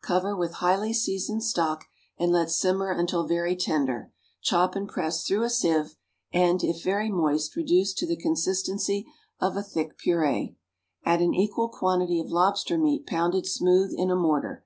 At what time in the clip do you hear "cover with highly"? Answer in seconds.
0.00-0.92